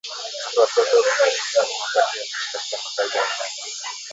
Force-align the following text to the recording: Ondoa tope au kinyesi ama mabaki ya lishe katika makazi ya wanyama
Ondoa 0.45 0.67
tope 0.73 0.93
au 0.97 1.03
kinyesi 1.17 1.57
ama 1.59 1.73
mabaki 1.83 2.17
ya 2.19 2.23
lishe 2.23 2.51
katika 2.51 2.77
makazi 2.83 3.17
ya 3.17 3.23
wanyama 3.23 3.57